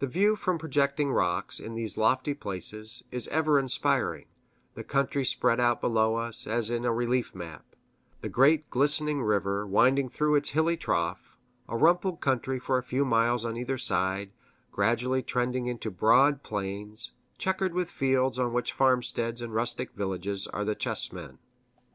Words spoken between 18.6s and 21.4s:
farmsteads and rustic villages are the chessmen.